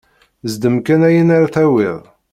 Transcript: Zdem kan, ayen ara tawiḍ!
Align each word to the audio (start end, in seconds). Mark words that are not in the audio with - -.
Zdem 0.51 0.75
kan, 0.85 1.01
ayen 1.07 1.29
ara 1.35 1.53
tawiḍ! 1.53 1.99